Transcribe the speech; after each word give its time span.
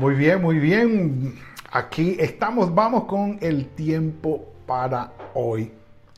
Muy 0.00 0.14
bien, 0.14 0.40
muy 0.40 0.58
bien. 0.58 1.38
Aquí 1.70 2.16
estamos, 2.18 2.74
vamos 2.74 3.04
con 3.04 3.36
el 3.42 3.66
tiempo 3.66 4.46
para 4.66 5.12
hoy, 5.34 5.72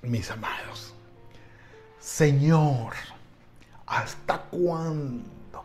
mis 0.05 0.31
amados. 0.31 0.95
Señor, 1.99 2.93
¿hasta 3.85 4.39
cuándo? 4.43 5.65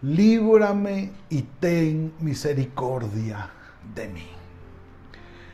Líbrame 0.00 1.10
y 1.28 1.42
ten 1.42 2.12
misericordia 2.20 3.50
de 3.96 4.08
mí. 4.10 4.28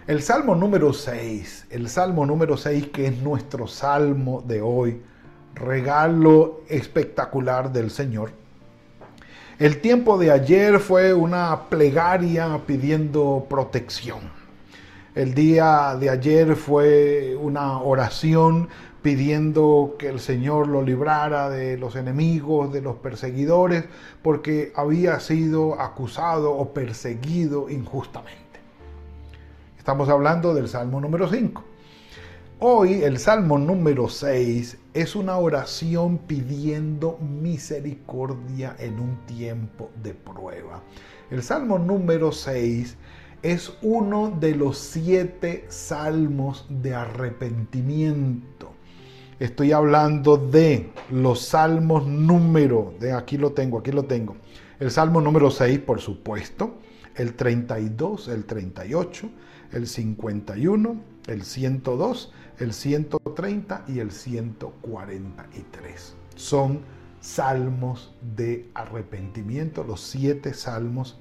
El 0.07 0.21
Salmo 0.21 0.55
número 0.55 0.93
6, 0.93 1.69
el 1.71 1.89
Salmo 1.89 2.27
número 2.27 2.59
6 2.59 2.89
que 2.89 3.07
es 3.07 3.17
nuestro 3.23 3.67
Salmo 3.67 4.45
de 4.47 4.61
hoy, 4.61 5.01
regalo 5.55 6.61
espectacular 6.69 7.73
del 7.73 7.91
Señor 7.91 8.44
el 9.59 9.81
tiempo 9.81 10.19
de 10.19 10.33
ayer 10.33 10.81
fue 10.81 11.15
una 11.15 11.69
plegaria 11.69 12.61
pidiendo 12.67 13.47
protección. 13.49 14.19
El 15.15 15.33
día 15.35 15.97
de 15.99 16.11
ayer 16.11 16.57
fue 16.57 17.37
una 17.41 17.79
oración 17.81 18.69
pidiendo 19.01 19.95
que 19.97 20.09
el 20.09 20.19
Señor 20.19 20.67
lo 20.67 20.83
librara 20.83 21.51
de 21.51 21.77
los 21.77 21.95
enemigos, 21.95 22.73
de 22.73 22.81
los 22.81 22.97
perseguidores, 22.97 23.85
porque 24.23 24.73
había 24.75 25.21
sido 25.21 25.81
acusado 25.81 26.53
o 26.53 26.73
perseguido 26.73 27.71
injustamente. 27.71 28.41
Estamos 29.79 30.09
hablando 30.09 30.53
del 30.53 30.69
Salmo 30.69 31.01
número 31.01 31.29
5. 31.29 31.74
Hoy 32.67 33.03
el 33.03 33.19
Salmo 33.19 33.59
número 33.59 34.09
6 34.09 34.79
es 34.95 35.17
una 35.17 35.37
oración 35.37 36.17
pidiendo 36.17 37.19
misericordia 37.19 38.75
en 38.79 39.01
un 39.01 39.19
tiempo 39.27 39.91
de 40.03 40.15
prueba. 40.15 40.83
El 41.31 41.43
Salmo 41.43 41.79
número 41.79 42.33
6 42.33 42.97
es 43.43 43.71
uno 43.83 44.35
de 44.41 44.55
los 44.57 44.79
siete 44.79 45.67
salmos 45.69 46.65
de 46.71 46.95
arrepentimiento. 46.95 48.73
Estoy 49.39 49.73
hablando 49.73 50.39
de 50.39 50.91
los 51.11 51.41
salmos 51.41 52.07
número, 52.07 52.95
de 52.99 53.13
aquí 53.13 53.37
lo 53.37 53.53
tengo, 53.53 53.81
aquí 53.81 53.93
lo 53.93 54.05
tengo. 54.05 54.37
El 54.81 54.91
salmo 54.91 55.21
número 55.21 55.51
6, 55.51 55.81
por 55.81 56.01
supuesto, 56.01 56.79
el 57.15 57.35
32, 57.35 58.29
el 58.29 58.47
38, 58.47 59.29
el 59.73 59.87
51, 59.87 60.97
el 61.27 61.43
102 61.43 62.33
el 62.59 62.73
130 62.73 63.85
y 63.89 63.99
el 63.99 64.11
143. 64.11 66.15
Son 66.37 66.81
salmos 67.21 68.15
de 68.37 68.69
arrepentimiento, 68.75 69.85
los 69.85 70.01
siete 70.01 70.53
salmos 70.53 71.19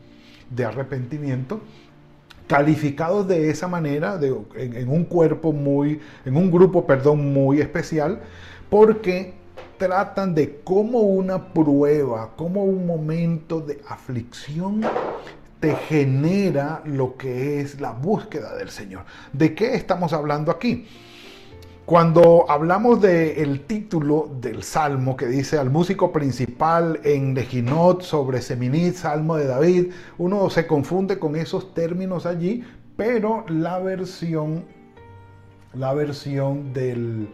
de 0.50 0.66
arrepentimiento, 0.66 1.62
calificados 2.48 3.28
de 3.28 3.50
esa 3.50 3.68
manera, 3.68 4.20
en, 4.56 4.90
un 4.90 5.06
cuerpo 5.06 5.54
muy, 5.54 6.00
en 6.26 6.36
un 6.36 6.52
grupo, 6.52 6.86
perdón, 6.86 7.34
muy 7.34 7.62
especial, 7.62 8.22
porque 8.70 9.34
tratan 9.78 10.36
de 10.36 10.62
cómo 10.64 11.00
una 11.00 11.54
prueba, 11.54 12.34
como 12.36 12.64
un 12.64 12.86
momento 12.86 13.62
de 13.62 13.82
aflicción 13.88 14.82
te 15.60 15.76
genera 15.76 16.82
lo 16.86 17.16
que 17.16 17.62
es 17.62 17.80
la 17.80 17.92
búsqueda 17.92 18.56
del 18.56 18.70
Señor. 18.70 19.06
¿De 19.32 19.56
qué 19.56 19.76
estamos 19.76 20.12
hablando 20.12 20.52
aquí? 20.52 20.86
Cuando 21.86 22.46
hablamos 22.50 23.02
del 23.02 23.66
título 23.66 24.32
del 24.40 24.64
Salmo 24.64 25.18
que 25.18 25.26
dice 25.26 25.58
al 25.58 25.70
músico 25.70 26.14
principal 26.14 27.02
en 27.04 27.36
Leginot 27.36 28.04
sobre 28.04 28.42
Seminit, 28.42 28.96
Salmo 28.96 29.36
de 29.36 29.48
David, 29.48 29.92
uno 30.18 30.50
se 30.50 30.66
confunde 30.66 31.20
con 31.20 31.36
esos 31.36 31.74
términos 31.74 32.26
allí, 32.26 32.64
pero 32.96 33.44
la 33.50 33.80
versión, 33.80 34.64
la 35.74 35.94
versión 35.94 36.72
del 36.72 37.28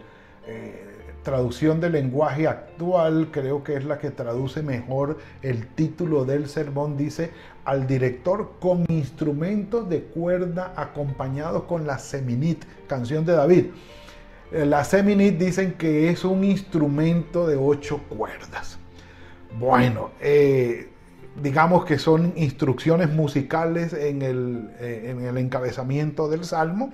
eh, 0.47 0.89
traducción 1.21 1.79
del 1.79 1.91
lenguaje 1.91 2.47
actual 2.47 3.29
creo 3.31 3.63
que 3.63 3.75
es 3.75 3.85
la 3.85 3.99
que 3.99 4.09
traduce 4.09 4.63
mejor 4.63 5.19
el 5.43 5.67
título 5.67 6.25
del 6.25 6.47
sermón, 6.47 6.97
dice 6.97 7.29
al 7.65 7.85
director 7.85 8.53
con 8.59 8.85
instrumentos 8.89 9.87
de 9.89 10.05
cuerda 10.05 10.73
acompañados 10.75 11.65
con 11.65 11.85
la 11.85 11.99
Seminit, 11.99 12.65
canción 12.87 13.25
de 13.25 13.33
David. 13.33 13.65
Eh, 14.51 14.65
la 14.65 14.83
seminit 14.83 15.37
dicen 15.37 15.73
que 15.73 16.09
es 16.09 16.25
un 16.25 16.43
instrumento 16.43 17.47
de 17.47 17.55
ocho 17.55 17.99
cuerdas. 18.09 18.79
Bueno, 19.59 20.11
eh, 20.21 20.89
digamos 21.41 21.85
que 21.85 21.99
son 21.99 22.33
instrucciones 22.35 23.11
musicales 23.11 23.93
en 23.93 24.21
el, 24.21 24.71
eh, 24.79 25.07
en 25.11 25.25
el, 25.25 25.37
encabezamiento 25.37 26.29
del 26.29 26.45
salmo 26.45 26.93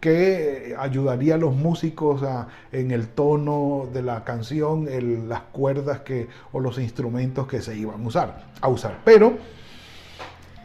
que 0.00 0.76
ayudaría 0.78 1.36
a 1.36 1.38
los 1.38 1.54
músicos 1.54 2.22
en 2.70 2.90
el 2.90 3.08
tono 3.08 3.88
de 3.92 4.02
la 4.02 4.24
canción, 4.24 4.86
las 5.26 5.40
cuerdas 5.40 6.00
que, 6.00 6.28
o 6.52 6.60
los 6.60 6.78
instrumentos 6.78 7.46
que 7.46 7.62
se 7.62 7.76
iban 7.76 8.02
a 8.02 8.06
usar. 8.06 8.44
A 8.60 8.68
usar. 8.68 9.00
Pero 9.04 9.38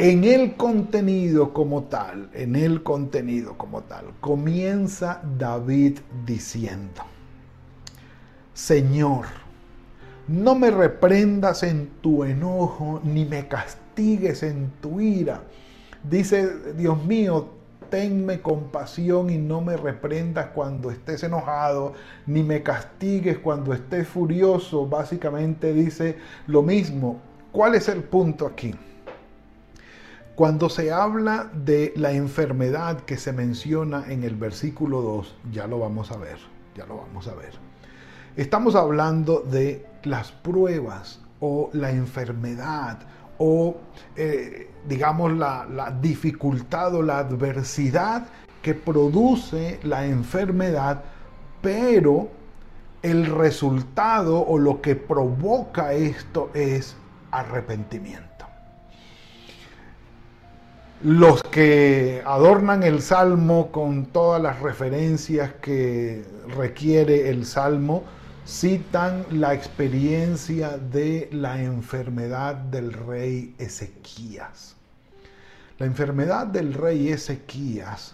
en 0.01 0.23
el 0.23 0.56
contenido 0.56 1.53
como 1.53 1.84
tal, 1.84 2.31
en 2.34 2.56
el 2.56 2.81
contenido 2.81 3.56
como 3.56 3.84
tal, 3.84 4.06
comienza 4.19 5.22
David 5.38 6.00
diciendo, 6.25 7.03
Señor, 8.51 9.25
no 10.28 10.56
me 10.56 10.72
reprendas 10.72 11.61
en 11.61 11.88
tu 12.01 12.23
enojo, 12.23 13.00
ni 13.03 13.25
me 13.25 13.47
castigues 13.47 14.41
en 14.41 14.72
tu 14.81 15.00
ira. 15.00 15.44
Dice, 16.09 16.50
Dios 16.75 17.06
mío, 17.06 17.50
tenme 17.91 18.41
compasión 18.41 19.29
y 19.29 19.38
no 19.38 19.61
me 19.61 19.78
reprendas 19.78 20.47
cuando 20.47 20.90
estés 20.90 21.22
enojado, 21.22 21.94
ni 22.25 22.41
me 22.41 22.63
castigues 22.63 23.38
cuando 23.38 23.72
estés 23.72 24.07
furioso. 24.07 24.88
Básicamente 24.88 25.73
dice 25.73 26.17
lo 26.47 26.63
mismo. 26.63 27.22
¿Cuál 27.51 27.75
es 27.75 27.88
el 27.88 28.01
punto 28.01 28.47
aquí? 28.47 28.73
Cuando 30.35 30.69
se 30.69 30.91
habla 30.91 31.51
de 31.53 31.93
la 31.97 32.13
enfermedad 32.13 33.01
que 33.01 33.17
se 33.17 33.33
menciona 33.33 34.05
en 34.07 34.23
el 34.23 34.35
versículo 34.35 35.01
2, 35.01 35.35
ya 35.51 35.67
lo 35.67 35.79
vamos 35.79 36.11
a 36.11 36.17
ver, 36.17 36.37
ya 36.75 36.85
lo 36.85 36.97
vamos 36.97 37.27
a 37.27 37.35
ver. 37.35 37.51
Estamos 38.37 38.75
hablando 38.75 39.41
de 39.41 39.85
las 40.03 40.31
pruebas 40.31 41.19
o 41.41 41.69
la 41.73 41.91
enfermedad 41.91 42.99
o 43.39 43.75
eh, 44.15 44.69
digamos 44.87 45.33
la, 45.33 45.65
la 45.65 45.91
dificultad 45.91 46.95
o 46.95 47.01
la 47.01 47.19
adversidad 47.19 48.27
que 48.61 48.73
produce 48.73 49.79
la 49.83 50.05
enfermedad, 50.05 51.03
pero 51.61 52.29
el 53.01 53.25
resultado 53.25 54.39
o 54.39 54.57
lo 54.57 54.81
que 54.81 54.95
provoca 54.95 55.93
esto 55.93 56.51
es 56.53 56.95
arrepentimiento. 57.31 58.30
Los 61.03 61.41
que 61.41 62.21
adornan 62.27 62.83
el 62.83 63.01
Salmo 63.01 63.71
con 63.71 64.05
todas 64.05 64.39
las 64.39 64.59
referencias 64.59 65.51
que 65.59 66.23
requiere 66.55 67.31
el 67.31 67.47
Salmo 67.47 68.03
citan 68.45 69.25
la 69.31 69.55
experiencia 69.55 70.77
de 70.77 71.27
la 71.31 71.59
enfermedad 71.59 72.53
del 72.53 72.93
rey 72.93 73.55
Ezequías. 73.57 74.75
La 75.79 75.87
enfermedad 75.87 76.45
del 76.45 76.75
rey 76.75 77.09
Ezequías, 77.09 78.13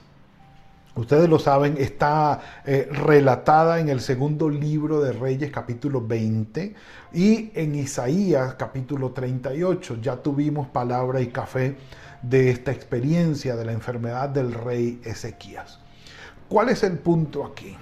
ustedes 0.96 1.28
lo 1.28 1.40
saben, 1.40 1.76
está 1.78 2.40
eh, 2.66 2.88
relatada 2.90 3.82
en 3.82 3.90
el 3.90 4.00
segundo 4.00 4.50
libro 4.50 5.02
de 5.02 5.12
Reyes 5.12 5.52
capítulo 5.52 6.08
20 6.08 6.74
y 7.12 7.52
en 7.54 7.76
Isaías 7.76 8.54
capítulo 8.54 9.12
38. 9.12 9.98
Ya 10.02 10.16
tuvimos 10.16 10.70
palabra 10.70 11.20
y 11.20 11.28
café 11.28 11.76
de 12.22 12.50
esta 12.50 12.72
experiencia 12.72 13.56
de 13.56 13.66
la 13.66 13.72
enfermedad 13.72 14.30
del 14.30 14.54
rey 14.54 15.02
Ezequías. 15.04 15.80
¿Cuál 16.50 16.70
es 16.70 16.84
el 16.84 16.98
punto 16.98 17.46
aquí? 17.46 17.76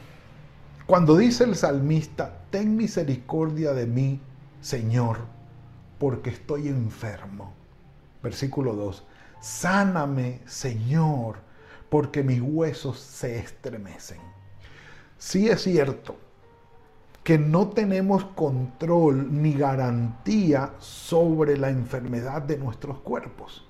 Cuando 0.86 1.18
dice 1.18 1.44
el 1.44 1.56
salmista, 1.56 2.42
ten 2.52 2.76
misericordia 2.76 3.74
de 3.74 3.88
mí, 3.88 4.20
Señor, 4.62 5.20
porque 5.98 6.30
estoy 6.30 6.68
enfermo. 6.68 7.54
Versículo 8.22 8.74
2. 8.74 9.04
Sáname, 9.40 10.42
Señor, 10.46 11.38
porque 11.90 12.24
mis 12.24 12.42
huesos 12.42 13.00
se 13.00 13.38
estremecen. 13.38 14.20
Sí 15.18 15.48
es 15.48 15.64
cierto 15.64 16.18
que 17.24 17.40
no 17.40 17.70
tenemos 17.70 18.24
control 18.24 19.42
ni 19.42 19.54
garantía 19.54 20.74
sobre 20.78 21.58
la 21.58 21.70
enfermedad 21.70 22.44
de 22.44 22.58
nuestros 22.58 23.00
cuerpos. 23.00 23.65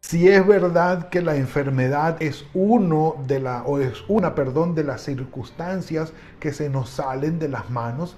Si 0.00 0.28
es 0.28 0.46
verdad 0.46 1.08
que 1.08 1.22
la 1.22 1.36
enfermedad 1.36 2.22
es 2.22 2.44
uno 2.54 3.16
de 3.26 3.40
la 3.40 3.62
o 3.62 3.78
es 3.78 4.04
una, 4.08 4.34
perdón, 4.34 4.74
de 4.74 4.84
las 4.84 5.02
circunstancias 5.02 6.12
que 6.38 6.52
se 6.52 6.68
nos 6.68 6.90
salen 6.90 7.38
de 7.38 7.48
las 7.48 7.70
manos 7.70 8.16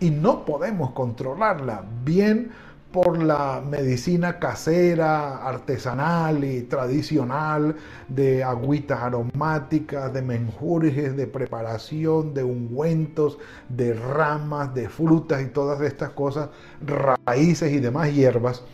y 0.00 0.10
no 0.10 0.44
podemos 0.44 0.92
controlarla, 0.92 1.84
bien 2.04 2.50
por 2.90 3.22
la 3.22 3.62
medicina 3.64 4.38
casera, 4.38 5.46
artesanal 5.46 6.42
y 6.44 6.62
tradicional 6.62 7.76
de 8.08 8.42
agüitas 8.42 9.00
aromáticas, 9.00 10.12
de 10.12 10.22
menjurjes, 10.22 11.16
de 11.16 11.26
preparación, 11.26 12.32
de 12.32 12.42
ungüentos, 12.42 13.38
de 13.68 13.92
ramas, 13.92 14.74
de 14.74 14.88
frutas 14.88 15.42
y 15.42 15.46
todas 15.46 15.80
estas 15.82 16.10
cosas, 16.10 16.48
raíces 16.80 17.72
y 17.72 17.80
demás 17.80 18.12
hierbas 18.14 18.64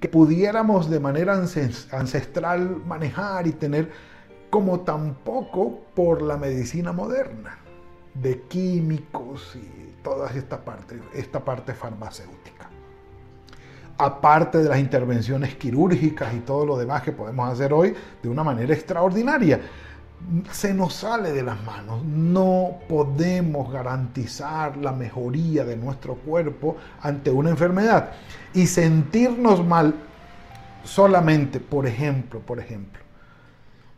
que 0.00 0.08
pudiéramos 0.08 0.88
de 0.88 0.98
manera 0.98 1.34
ancestral 1.34 2.82
manejar 2.86 3.46
y 3.46 3.52
tener 3.52 3.90
como 4.48 4.80
tampoco 4.80 5.80
por 5.94 6.22
la 6.22 6.36
medicina 6.36 6.92
moderna 6.92 7.58
de 8.14 8.40
químicos 8.42 9.56
y 9.56 9.94
toda 10.02 10.30
esta 10.30 10.64
parte, 10.64 10.98
esta 11.14 11.44
parte 11.44 11.74
farmacéutica. 11.74 12.68
Aparte 13.98 14.58
de 14.58 14.68
las 14.68 14.78
intervenciones 14.78 15.54
quirúrgicas 15.56 16.34
y 16.34 16.40
todo 16.40 16.64
lo 16.64 16.78
demás 16.78 17.02
que 17.02 17.12
podemos 17.12 17.50
hacer 17.50 17.72
hoy 17.72 17.94
de 18.22 18.28
una 18.28 18.42
manera 18.42 18.72
extraordinaria, 18.72 19.60
se 20.52 20.74
nos 20.74 20.94
sale 20.94 21.32
de 21.32 21.42
las 21.42 21.62
manos. 21.64 22.04
No 22.04 22.78
podemos 22.88 23.72
garantizar 23.72 24.76
la 24.76 24.92
mejoría 24.92 25.64
de 25.64 25.76
nuestro 25.76 26.14
cuerpo 26.14 26.76
ante 27.00 27.30
una 27.30 27.50
enfermedad 27.50 28.12
y 28.54 28.66
sentirnos 28.66 29.64
mal 29.64 29.94
solamente, 30.84 31.60
por 31.60 31.86
ejemplo, 31.86 32.40
por 32.40 32.58
ejemplo, 32.58 33.00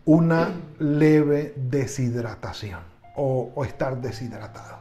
una 0.04 0.50
leve 0.78 1.54
deshidratación 1.56 2.80
o, 3.16 3.52
estar 3.64 4.00
deshidratados. 4.00 4.80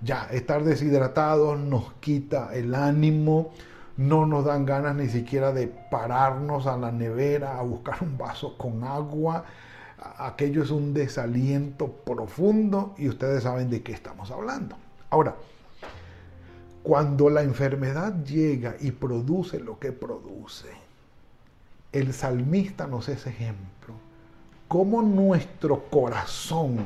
Ya, 0.00 0.26
estar 0.32 0.64
deshidratados 0.64 1.58
nos 1.60 1.92
quita 1.94 2.50
el 2.52 2.74
ánimo, 2.74 3.52
no 3.96 4.26
nos 4.26 4.44
dan 4.44 4.66
ganas 4.66 4.96
ni 4.96 5.08
siquiera 5.08 5.52
de 5.52 5.68
pararnos 5.68 6.66
a 6.66 6.76
la 6.76 6.90
nevera 6.90 7.58
a 7.58 7.62
buscar 7.62 8.02
un 8.02 8.18
vaso 8.18 8.58
con 8.58 8.82
agua 8.82 9.44
aquello 10.18 10.62
es 10.62 10.70
un 10.70 10.94
desaliento 10.94 11.88
profundo 11.88 12.94
y 12.98 13.08
ustedes 13.08 13.42
saben 13.44 13.70
de 13.70 13.82
qué 13.82 13.92
estamos 13.92 14.30
hablando. 14.30 14.76
Ahora, 15.10 15.36
cuando 16.82 17.30
la 17.30 17.42
enfermedad 17.42 18.24
llega 18.24 18.76
y 18.80 18.90
produce 18.92 19.60
lo 19.60 19.78
que 19.78 19.92
produce, 19.92 20.68
el 21.92 22.12
salmista 22.12 22.86
nos 22.86 23.08
es 23.08 23.26
ejemplo, 23.26 23.94
cómo 24.68 25.02
nuestro 25.02 25.84
corazón 25.90 26.78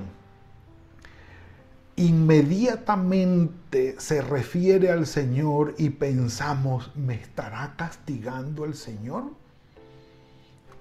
inmediatamente 1.96 3.94
se 3.98 4.20
refiere 4.20 4.90
al 4.90 5.06
Señor 5.06 5.74
y 5.78 5.90
pensamos, 5.90 6.90
¿me 6.94 7.14
estará 7.14 7.74
castigando 7.76 8.64
el 8.64 8.74
Señor? 8.74 9.30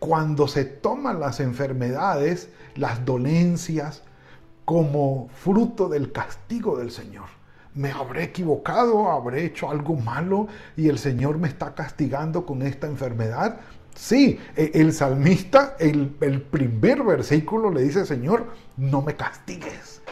Cuando 0.05 0.47
se 0.47 0.65
toman 0.65 1.19
las 1.19 1.39
enfermedades, 1.39 2.49
las 2.75 3.03
dolencias, 3.05 4.03
como 4.63 5.29
fruto 5.33 5.89
del 5.89 6.11
castigo 6.11 6.77
del 6.77 6.91
Señor. 6.91 7.25
Me 7.73 7.89
habré 7.89 8.25
equivocado, 8.25 9.11
habré 9.11 9.45
hecho 9.45 9.67
algo 9.67 9.95
malo 9.95 10.47
y 10.77 10.89
el 10.89 10.99
Señor 10.99 11.39
me 11.39 11.47
está 11.47 11.73
castigando 11.73 12.45
con 12.45 12.61
esta 12.61 12.85
enfermedad. 12.85 13.57
Sí, 13.95 14.39
e, 14.55 14.73
el 14.75 14.93
salmista, 14.93 15.75
el, 15.79 16.09
primer 16.51 17.01
versículo 17.01 17.71
le 17.71 17.81
dice, 17.81 18.05
Señor, 18.05 18.45
no 18.77 19.01
me 19.01 19.15
castigues. 19.15 20.03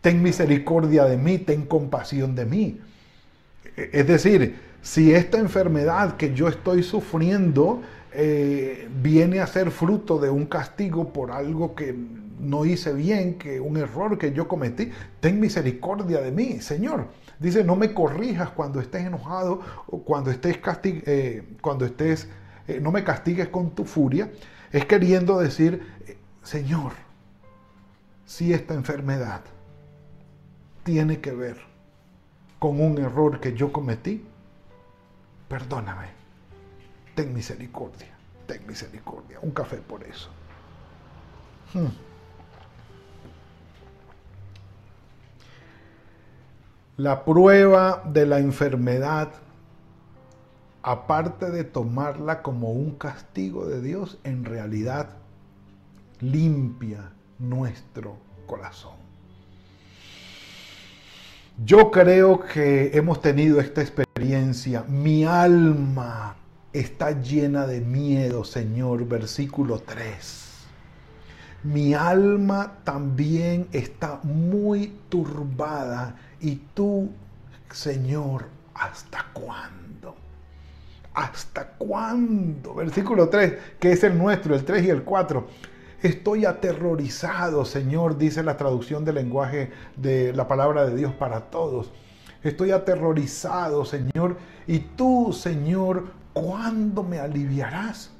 Ten 0.00 0.22
misericordia 0.22 1.04
de 1.04 1.18
mí, 1.18 1.36
ten 1.36 1.66
compasión 1.66 2.34
de 2.34 2.46
mí. 2.46 2.80
E, 3.76 3.90
es 3.92 4.06
decir, 4.06 4.58
si 4.80 5.12
esta 5.12 5.36
enfermedad 5.36 6.16
que 6.16 6.32
yo 6.32 6.48
estoy 6.48 6.82
sufriendo 6.82 7.82
eh, 8.16 8.88
viene 9.02 9.40
a 9.40 9.46
ser 9.48 9.72
fruto 9.72 10.18
de 10.20 10.30
un 10.30 10.46
castigo 10.46 11.12
por 11.12 11.32
algo 11.32 11.74
que 11.74 11.92
no 12.38 12.64
hice 12.64 12.92
bien, 12.92 13.38
que 13.38 13.58
un 13.58 13.76
error 13.76 14.18
que 14.18 14.32
yo 14.32 14.46
cometí, 14.46 14.92
ten 15.20 15.40
misericordia 15.40 16.20
de 16.20 16.30
mí, 16.30 16.60
Señor. 16.60 17.08
Dice, 17.40 17.64
no 17.64 17.74
me 17.74 17.92
corrijas 17.92 18.50
cuando 18.50 18.80
estés 18.80 19.04
enojado 19.04 19.60
o 19.88 20.02
cuando 20.02 20.30
estés, 20.30 20.58
eh, 20.84 21.42
cuando 21.60 21.84
estés 21.84 22.28
eh, 22.68 22.78
no 22.80 22.92
me 22.92 23.02
castigues 23.02 23.48
con 23.48 23.70
tu 23.70 23.84
furia. 23.84 24.30
Es 24.70 24.84
queriendo 24.84 25.38
decir, 25.40 25.82
Señor, 26.42 26.92
si 28.26 28.52
esta 28.52 28.74
enfermedad 28.74 29.40
tiene 30.84 31.20
que 31.20 31.32
ver 31.32 31.56
con 32.60 32.80
un 32.80 32.98
error 32.98 33.40
que 33.40 33.54
yo 33.54 33.72
cometí, 33.72 34.24
perdóname 35.48 36.23
ten 37.14 37.32
misericordia, 37.32 38.14
ten 38.46 38.66
misericordia. 38.66 39.38
Un 39.42 39.50
café 39.50 39.76
por 39.78 40.02
eso. 40.04 40.30
Hmm. 41.72 41.88
La 46.96 47.24
prueba 47.24 48.02
de 48.06 48.24
la 48.24 48.38
enfermedad, 48.38 49.32
aparte 50.82 51.50
de 51.50 51.64
tomarla 51.64 52.42
como 52.42 52.70
un 52.70 52.92
castigo 52.92 53.66
de 53.66 53.80
Dios, 53.80 54.18
en 54.22 54.44
realidad 54.44 55.10
limpia 56.20 57.10
nuestro 57.38 58.16
corazón. 58.46 58.94
Yo 61.64 61.90
creo 61.90 62.40
que 62.40 62.90
hemos 62.94 63.20
tenido 63.20 63.60
esta 63.60 63.80
experiencia. 63.80 64.84
Mi 64.88 65.24
alma 65.24 66.36
está 66.74 67.22
llena 67.22 67.66
de 67.66 67.80
miedo, 67.80 68.44
Señor. 68.44 69.06
Versículo 69.06 69.78
3. 69.78 70.42
Mi 71.62 71.94
alma 71.94 72.74
también 72.84 73.68
está 73.72 74.20
muy 74.22 74.98
turbada. 75.08 76.16
Y 76.40 76.56
tú, 76.74 77.10
Señor, 77.70 78.48
¿hasta 78.74 79.24
cuándo? 79.32 80.14
¿Hasta 81.14 81.68
cuándo? 81.68 82.74
Versículo 82.74 83.30
3, 83.30 83.54
que 83.78 83.92
es 83.92 84.04
el 84.04 84.18
nuestro, 84.18 84.54
el 84.54 84.64
3 84.64 84.84
y 84.84 84.90
el 84.90 85.04
4. 85.04 85.46
Estoy 86.02 86.44
aterrorizado, 86.44 87.64
Señor, 87.64 88.18
dice 88.18 88.42
la 88.42 88.58
traducción 88.58 89.06
del 89.06 89.14
lenguaje 89.14 89.70
de 89.96 90.34
la 90.34 90.46
palabra 90.48 90.84
de 90.84 90.96
Dios 90.96 91.14
para 91.14 91.40
todos. 91.40 91.92
Estoy 92.42 92.72
aterrorizado, 92.72 93.86
Señor. 93.86 94.36
Y 94.66 94.80
tú, 94.80 95.32
Señor, 95.32 96.04
¿cuándo 96.34 97.02
me 97.02 97.18
aliviarás? 97.18 98.10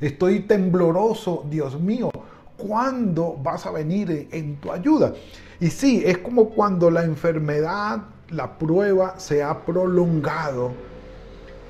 Estoy 0.00 0.40
tembloroso, 0.40 1.44
Dios 1.50 1.80
mío, 1.80 2.10
¿cuándo 2.56 3.36
vas 3.42 3.66
a 3.66 3.72
venir 3.72 4.28
en 4.30 4.56
tu 4.56 4.70
ayuda? 4.70 5.14
Y 5.58 5.70
sí, 5.70 6.02
es 6.04 6.18
como 6.18 6.50
cuando 6.50 6.90
la 6.90 7.02
enfermedad, 7.02 8.02
la 8.30 8.58
prueba 8.58 9.18
se 9.18 9.42
ha 9.42 9.64
prolongado 9.64 10.72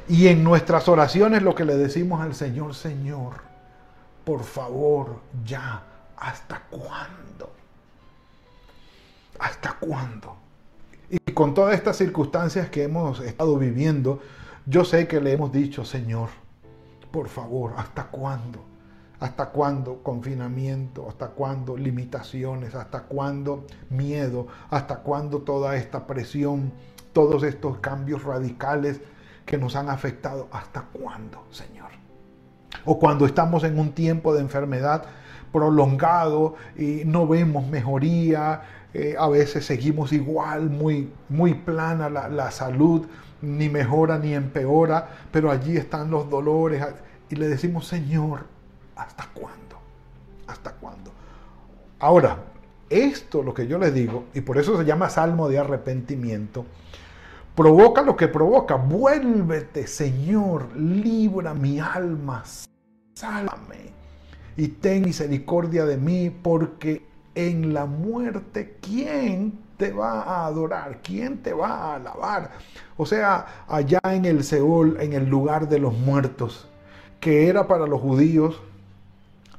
y 0.08 0.28
en 0.28 0.44
nuestras 0.44 0.88
oraciones 0.88 1.42
lo 1.42 1.54
que 1.54 1.64
le 1.64 1.76
decimos 1.76 2.20
al 2.20 2.34
Señor, 2.34 2.74
Señor, 2.74 3.34
por 4.24 4.42
favor, 4.42 5.20
ya, 5.46 5.82
¿hasta 6.16 6.62
cuándo? 6.70 7.52
¿Hasta 9.38 9.76
cuándo? 9.80 10.36
Y 11.08 11.18
con 11.32 11.54
todas 11.54 11.74
estas 11.74 11.96
circunstancias 11.96 12.68
que 12.68 12.82
hemos 12.82 13.20
estado 13.20 13.56
viviendo, 13.56 14.20
yo 14.66 14.84
sé 14.84 15.06
que 15.06 15.20
le 15.20 15.32
hemos 15.32 15.52
dicho, 15.52 15.84
Señor, 15.84 16.28
por 17.10 17.28
favor, 17.28 17.74
¿hasta 17.76 18.04
cuándo? 18.04 18.60
¿Hasta 19.20 19.50
cuándo 19.50 20.02
confinamiento? 20.02 21.08
¿Hasta 21.08 21.28
cuándo 21.28 21.76
limitaciones? 21.76 22.74
¿Hasta 22.74 23.02
cuándo 23.02 23.66
miedo? 23.90 24.46
¿Hasta 24.70 24.96
cuándo 24.96 25.42
toda 25.42 25.76
esta 25.76 26.06
presión? 26.06 26.72
Todos 27.12 27.42
estos 27.42 27.78
cambios 27.78 28.24
radicales 28.24 29.00
que 29.46 29.56
nos 29.58 29.76
han 29.76 29.88
afectado. 29.88 30.48
¿Hasta 30.50 30.82
cuándo, 30.92 31.44
Señor? 31.50 31.90
O 32.84 32.98
cuando 32.98 33.26
estamos 33.26 33.64
en 33.64 33.78
un 33.78 33.92
tiempo 33.92 34.34
de 34.34 34.40
enfermedad 34.40 35.04
prolongado 35.54 36.56
y 36.76 37.02
no 37.06 37.28
vemos 37.28 37.64
mejoría, 37.68 38.62
eh, 38.92 39.14
a 39.16 39.28
veces 39.28 39.64
seguimos 39.64 40.12
igual, 40.12 40.68
muy, 40.68 41.12
muy 41.28 41.54
plana 41.54 42.10
la, 42.10 42.28
la 42.28 42.50
salud 42.50 43.06
ni 43.40 43.68
mejora 43.68 44.18
ni 44.18 44.34
empeora, 44.34 45.08
pero 45.30 45.52
allí 45.52 45.76
están 45.76 46.10
los 46.10 46.28
dolores. 46.28 46.84
Y 47.30 47.36
le 47.36 47.46
decimos, 47.46 47.86
Señor, 47.86 48.46
¿hasta 48.96 49.28
cuándo? 49.32 49.78
¿Hasta 50.48 50.72
cuándo? 50.72 51.12
Ahora, 52.00 52.38
esto 52.90 53.40
lo 53.44 53.54
que 53.54 53.68
yo 53.68 53.78
les 53.78 53.94
digo, 53.94 54.24
y 54.34 54.40
por 54.40 54.58
eso 54.58 54.76
se 54.76 54.84
llama 54.84 55.08
salmo 55.08 55.48
de 55.48 55.58
arrepentimiento, 55.58 56.66
provoca 57.54 58.02
lo 58.02 58.16
que 58.16 58.26
provoca. 58.26 58.74
Vuélvete, 58.74 59.86
Señor, 59.86 60.76
libra 60.76 61.54
mi 61.54 61.78
alma, 61.78 62.42
sálvame 63.14 63.93
y 64.56 64.68
ten 64.68 65.02
misericordia 65.04 65.84
de 65.84 65.96
mí, 65.96 66.30
porque 66.30 67.02
en 67.34 67.74
la 67.74 67.86
muerte, 67.86 68.76
¿quién 68.80 69.58
te 69.76 69.92
va 69.92 70.22
a 70.22 70.46
adorar? 70.46 71.00
¿Quién 71.02 71.38
te 71.38 71.52
va 71.52 71.68
a 71.68 71.96
alabar? 71.96 72.52
O 72.96 73.06
sea, 73.06 73.64
allá 73.68 74.00
en 74.04 74.24
el 74.24 74.44
Seol, 74.44 74.98
en 75.00 75.12
el 75.12 75.28
lugar 75.28 75.68
de 75.68 75.78
los 75.78 75.94
muertos, 75.94 76.68
que 77.20 77.48
era 77.48 77.66
para 77.66 77.86
los 77.86 78.00
judíos, 78.00 78.60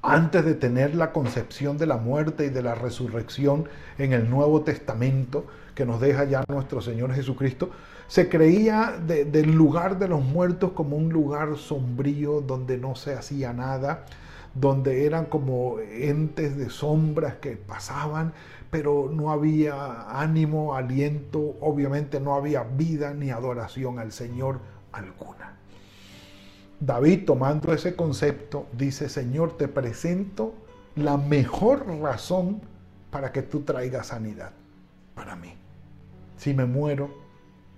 antes 0.02 0.46
de 0.46 0.54
tener 0.54 0.96
la 0.96 1.12
concepción 1.12 1.78
de 1.78 1.88
la 1.88 1.98
muerte 1.98 2.46
y 2.46 2.50
de 2.50 2.62
la 2.62 2.76
resurrección 2.76 3.68
en 3.98 4.14
el 4.14 4.30
Nuevo 4.30 4.62
Testamento, 4.62 5.46
que 5.74 5.86
nos 5.86 6.00
deja 6.00 6.26
ya 6.26 6.44
nuestro 6.48 6.82
Señor 6.82 7.14
Jesucristo, 7.14 7.72
se 8.08 8.30
creía 8.30 9.00
del 9.06 9.52
lugar 9.52 9.98
de 9.98 10.08
los 10.08 10.24
muertos 10.24 10.72
como 10.74 10.96
un 10.96 11.10
lugar 11.10 11.58
sombrío 11.58 12.42
donde 12.42 12.78
no 12.78 12.96
se 12.96 13.16
hacía 13.16 13.52
nada, 13.52 14.06
donde 14.56 15.06
eran 15.06 15.26
como 15.26 15.80
entes 15.80 16.58
de 16.58 16.70
sombras 16.70 17.36
que 17.36 17.58
pasaban, 17.58 18.34
pero 18.72 19.10
no 19.12 19.32
había 19.32 20.20
ánimo, 20.20 20.76
aliento, 20.76 21.56
obviamente 21.60 22.20
no 22.20 22.34
había 22.34 22.64
vida 22.64 23.14
ni 23.14 23.30
adoración 23.30 24.00
al 24.00 24.12
Señor 24.12 24.60
alguna. 24.94 25.58
David 26.80 27.26
tomando 27.26 27.74
ese 27.74 27.96
concepto 27.96 28.68
dice, 28.72 29.10
Señor, 29.10 29.58
te 29.58 29.68
presento 29.68 30.54
la 30.96 31.18
mejor 31.18 31.88
razón 32.00 32.62
para 33.12 33.32
que 33.32 33.42
tú 33.42 33.62
traigas 33.62 34.08
sanidad 34.08 34.52
para 35.14 35.36
mí. 35.36 35.54
Si 36.38 36.54
me 36.54 36.66
muero, 36.66 37.10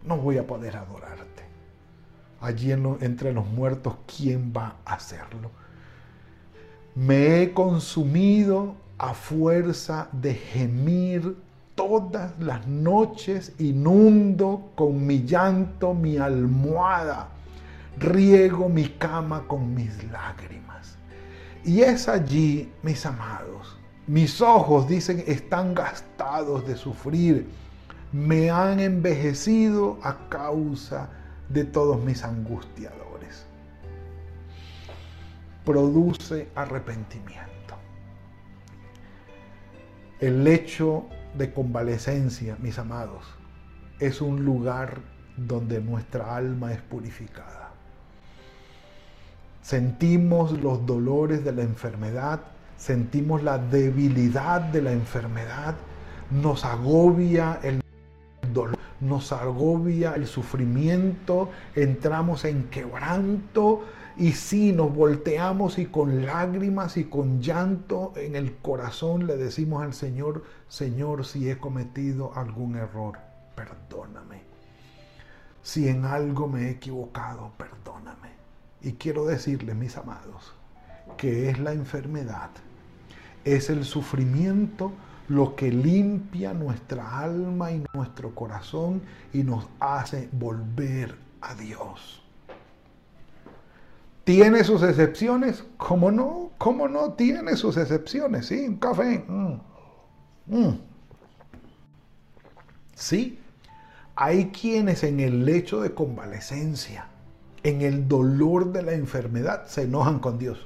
no 0.03 0.17
voy 0.17 0.37
a 0.37 0.45
poder 0.45 0.77
adorarte. 0.77 1.43
Allí 2.39 2.71
entre 2.71 3.33
los 3.33 3.47
muertos, 3.47 3.95
¿quién 4.05 4.53
va 4.55 4.77
a 4.85 4.93
hacerlo? 4.93 5.49
Me 6.97 7.43
he 7.43 7.53
consumido 7.53 8.73
a 8.97 9.13
fuerza 9.13 10.09
de 10.11 10.33
gemir 10.33 11.37
todas 11.75 12.31
las 12.39 12.65
noches, 12.65 13.51
inundo 13.59 14.71
con 14.73 15.05
mi 15.05 15.23
llanto 15.23 15.93
mi 15.93 16.17
almohada, 16.17 17.27
riego 17.99 18.67
mi 18.67 18.89
cama 18.89 19.43
con 19.47 19.75
mis 19.75 20.11
lágrimas. 20.11 20.97
Y 21.63 21.81
es 21.81 22.09
allí, 22.09 22.71
mis 22.81 23.05
amados, 23.05 23.77
mis 24.07 24.41
ojos, 24.41 24.87
dicen, 24.87 25.23
están 25.27 25.75
gastados 25.75 26.65
de 26.65 26.75
sufrir, 26.75 27.47
me 28.11 28.49
han 28.49 28.79
envejecido 28.79 29.99
a 30.01 30.17
causa 30.29 31.09
de 31.47 31.63
todos 31.63 32.03
mis 32.03 32.23
angustiadores 32.23 33.06
produce 35.67 36.47
arrepentimiento. 36.55 37.75
El 40.21 40.45
lecho 40.45 41.07
de 41.37 41.51
convalecencia, 41.51 42.55
mis 42.61 42.79
amados, 42.79 43.25
es 43.99 44.21
un 44.21 44.45
lugar 44.45 45.01
donde 45.35 45.81
nuestra 45.81 46.37
alma 46.37 46.71
es 46.71 46.79
purificada. 46.79 47.71
Sentimos 49.61 50.53
los 50.53 50.85
dolores 50.85 51.43
de 51.43 51.51
la 51.51 51.63
enfermedad, 51.63 52.39
sentimos 52.77 53.43
la 53.43 53.57
debilidad 53.57 54.61
de 54.61 54.81
la 54.81 54.93
enfermedad, 54.93 55.75
nos 56.31 56.63
agobia 56.63 57.59
el 57.61 57.81
dolor, 58.53 58.77
nos 59.01 59.33
agobia 59.33 60.13
el 60.15 60.27
sufrimiento, 60.27 61.49
entramos 61.75 62.45
en 62.45 62.69
quebranto, 62.69 63.83
y 64.17 64.31
si 64.31 64.71
nos 64.73 64.93
volteamos 64.95 65.77
y 65.77 65.85
con 65.85 66.25
lágrimas 66.25 66.97
y 66.97 67.03
con 67.05 67.39
llanto 67.39 68.13
en 68.15 68.35
el 68.35 68.55
corazón 68.57 69.27
le 69.27 69.37
decimos 69.37 69.83
al 69.83 69.93
Señor, 69.93 70.43
Señor, 70.67 71.23
si 71.23 71.49
he 71.49 71.59
cometido 71.59 72.33
algún 72.35 72.75
error, 72.75 73.19
perdóname. 73.55 74.41
Si 75.61 75.87
en 75.87 76.05
algo 76.05 76.47
me 76.47 76.63
he 76.63 76.71
equivocado, 76.71 77.51
perdóname. 77.57 78.31
Y 78.81 78.93
quiero 78.93 79.25
decirles, 79.25 79.75
mis 79.75 79.97
amados, 79.97 80.53
que 81.15 81.49
es 81.49 81.59
la 81.59 81.73
enfermedad, 81.73 82.49
es 83.43 83.69
el 83.69 83.85
sufrimiento 83.85 84.91
lo 85.27 85.55
que 85.55 85.71
limpia 85.71 86.53
nuestra 86.53 87.19
alma 87.19 87.71
y 87.71 87.83
nuestro 87.93 88.33
corazón 88.33 89.01
y 89.33 89.43
nos 89.43 89.67
hace 89.79 90.29
volver 90.31 91.17
a 91.41 91.53
Dios. 91.53 92.26
¿Tiene 94.27 94.65
sus 94.65 94.83
excepciones? 94.83 95.63
¿Cómo 95.77 96.11
no? 96.11 96.51
¿Cómo 96.57 96.89
no 96.89 97.13
tiene 97.13 97.55
sus 97.55 97.77
excepciones? 97.77 98.47
Sí, 98.47 98.67
un 98.67 98.75
café. 98.75 99.23
Mm. 99.25 99.53
Mm. 100.47 100.79
Sí, 102.93 103.39
hay 104.17 104.47
quienes 104.47 105.05
en 105.05 105.21
el 105.21 105.45
lecho 105.45 105.79
de 105.79 105.93
convalecencia, 105.93 107.07
en 107.63 107.81
el 107.81 108.09
dolor 108.09 108.73
de 108.73 108.81
la 108.81 108.91
enfermedad, 108.91 109.65
se 109.67 109.83
enojan 109.83 110.19
con 110.19 110.37
Dios. 110.37 110.59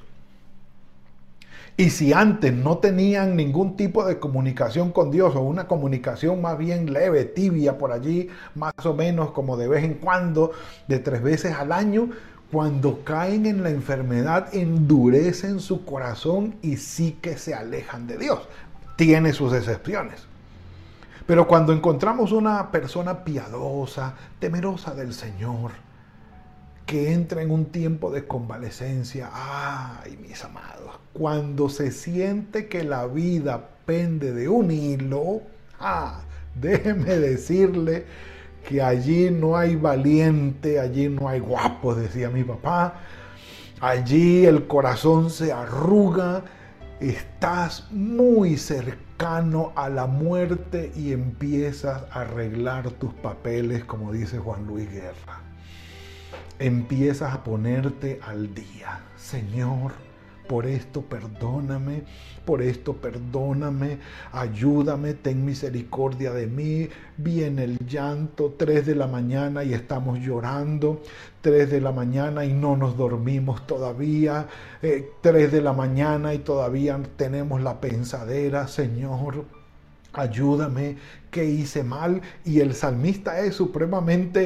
Y 1.78 1.92
si 1.92 2.14
antes 2.14 2.54
no 2.54 2.80
tenían 2.80 3.36
ningún 3.36 3.78
tipo 3.78 4.04
de 4.06 4.20
comunicación 4.20 4.92
con 4.92 5.10
Dios 5.12 5.36
o 5.36 5.42
una 5.42 5.68
comunicación 5.68 6.42
más 6.42 6.58
bien 6.58 6.92
leve, 6.92 7.26
tibia 7.26 7.78
por 7.78 7.92
allí, 7.92 8.28
más 8.56 8.74
o 8.86 8.96
menos 8.96 9.32
como 9.32 9.56
de 9.56 9.68
vez 9.68 9.84
en 9.84 9.96
cuando, 9.96 10.52
de 10.88 11.00
tres 11.00 11.22
veces 11.22 11.54
al 11.54 11.72
año, 11.72 12.10
cuando 12.52 13.04
caen 13.04 13.46
en 13.46 13.64
la 13.64 13.70
enfermedad, 13.70 14.54
endurecen 14.54 15.60
su 15.60 15.86
corazón 15.86 16.56
y 16.62 16.78
sí 16.78 17.18
que 17.22 17.38
se 17.38 17.54
alejan 17.54 18.08
de 18.08 18.18
Dios. 18.18 18.48
Tiene 18.98 19.32
sus 19.34 19.54
excepciones. 19.54 20.26
Pero 21.26 21.48
cuando 21.48 21.72
encontramos 21.72 22.34
una 22.34 22.72
persona 22.72 23.24
piadosa, 23.24 24.16
temerosa 24.40 24.94
del 24.94 25.14
Señor, 25.14 25.72
que 26.86 27.14
entra 27.14 27.42
en 27.42 27.52
un 27.52 27.66
tiempo 27.68 28.12
de 28.12 28.28
convalecencia, 28.28 29.30
ay 29.34 30.18
mis 30.18 30.44
amados, 30.44 31.00
cuando 31.14 31.70
se 31.70 31.92
siente 31.92 32.68
que 32.68 32.84
la 32.84 33.08
vida 33.08 33.70
pende 33.86 34.34
de 34.34 34.50
un 34.50 34.72
hilo, 34.72 35.42
ah, 35.80 36.20
déjeme 36.56 37.18
decirle 37.18 38.06
que 38.68 38.82
allí 38.82 39.30
no 39.32 39.58
hay 39.58 39.76
valiente, 39.76 40.80
allí 40.80 41.10
no 41.10 41.28
hay 41.28 41.40
guapo, 41.40 41.96
decía 41.96 42.30
mi 42.30 42.44
papá. 42.44 42.96
Allí 43.80 44.46
el 44.46 44.68
corazón 44.68 45.30
se 45.30 45.52
arruga, 45.52 46.44
estás 47.00 47.92
muy 47.92 48.58
cercano 48.58 49.72
a 49.76 49.90
la 49.90 50.06
muerte 50.06 50.92
y 50.96 51.14
empiezas 51.14 52.04
a 52.12 52.22
arreglar 52.22 52.92
tus 52.92 53.14
papeles, 53.14 53.84
como 53.84 54.12
dice 54.12 54.38
Juan 54.38 54.68
Luis 54.68 54.90
Guerra. 54.92 55.42
Empiezas 56.60 57.34
a 57.34 57.44
ponerte 57.44 58.20
al 58.24 58.54
día. 58.54 59.02
Señor, 59.16 59.94
por 60.52 60.68
esto 60.68 61.02
perdóname, 61.02 62.04
por 62.44 62.62
esto 62.62 62.98
perdóname, 62.98 64.00
ayúdame, 64.34 65.14
ten 65.14 65.46
misericordia 65.46 66.34
de 66.34 66.46
mí. 66.46 66.90
Viene 67.16 67.64
el 67.64 67.78
llanto, 67.88 68.56
3 68.58 68.86
de 68.86 68.96
la 68.96 69.08
mañana 69.08 69.64
y 69.64 69.74
estamos 69.74 70.20
llorando, 70.20 71.02
3 71.40 71.72
de 71.72 71.80
la 71.80 71.94
mañana 71.94 72.44
y 72.44 72.52
no 72.52 72.76
nos 72.76 72.98
dormimos 72.98 73.66
todavía, 73.66 74.48
eh, 74.82 75.10
3 75.22 75.54
de 75.54 75.62
la 75.62 75.72
mañana 75.72 76.34
y 76.34 76.40
todavía 76.40 77.00
tenemos 77.16 77.62
la 77.62 77.80
pensadera, 77.80 78.68
Señor. 78.68 79.46
Ayúdame, 80.12 80.98
que 81.30 81.46
hice 81.46 81.86
mal. 81.86 82.22
Y 82.44 82.60
el 82.60 82.74
salmista 82.74 83.40
es 83.40 83.56
supremamente, 83.56 84.42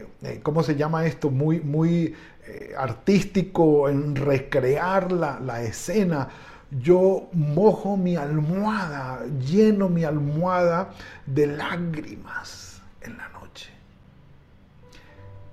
eh, 0.00 0.06
eh, 0.22 0.40
¿cómo 0.42 0.62
se 0.62 0.76
llama 0.76 1.06
esto? 1.06 1.30
Muy, 1.30 1.60
muy 1.60 2.14
eh, 2.48 2.74
artístico 2.76 3.88
en 3.88 4.14
recrear 4.14 5.12
la, 5.12 5.40
la 5.40 5.62
escena. 5.62 6.28
Yo 6.70 7.28
mojo 7.32 7.96
mi 7.96 8.16
almohada, 8.16 9.24
lleno 9.40 9.88
mi 9.88 10.04
almohada 10.04 10.90
de 11.26 11.46
lágrimas 11.46 12.82
en 13.00 13.16
la 13.16 13.28
noche. 13.28 13.70